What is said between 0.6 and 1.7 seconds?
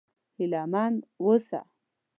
من و اوسه!